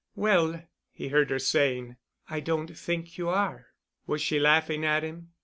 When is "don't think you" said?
2.39-3.29